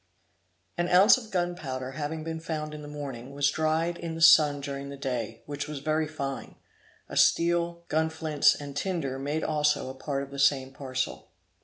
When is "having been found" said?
1.91-2.73